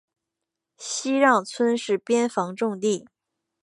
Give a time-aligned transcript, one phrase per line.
[0.79, 3.07] 西让村是边防重地。